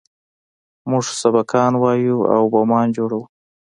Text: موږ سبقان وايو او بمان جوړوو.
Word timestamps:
موږ 0.89 1.03
سبقان 1.21 1.73
وايو 1.83 2.17
او 2.35 2.41
بمان 2.53 2.87
جوړوو. 2.97 3.25